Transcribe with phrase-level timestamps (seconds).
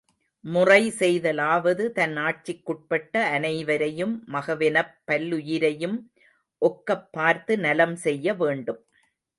[0.45, 5.97] முறை செய்தலாவது தன் ஆட்சிக்குட்பட்ட அனைவரையும், மகவெனப் பல்லுயிரையும்
[6.61, 8.81] ஒக்கப் பார்த்து நலம் செய்ய வேண்டும்.